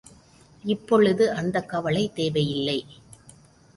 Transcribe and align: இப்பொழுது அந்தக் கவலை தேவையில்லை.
இப்பொழுது 0.63 1.31
அந்தக் 1.31 1.69
கவலை 1.69 2.11
தேவையில்லை. 2.13 2.85